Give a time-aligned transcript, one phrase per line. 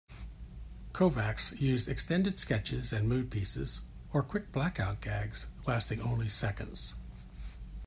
[0.93, 3.81] Kovacs used extended sketches and mood pieces
[4.11, 6.95] or quick blackout gags lasting only seconds.